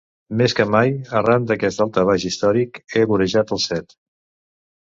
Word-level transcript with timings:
Més 0.39 0.53
que 0.59 0.63
mai, 0.75 0.93
arran 1.19 1.45
d'aquest 1.51 1.83
daltabaix 1.83 2.25
històric, 2.31 2.81
he 3.01 3.07
vorejat 3.15 3.55
el 3.59 3.63
Set. 3.67 3.99